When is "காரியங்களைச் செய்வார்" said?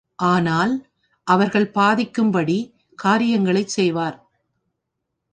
2.95-4.17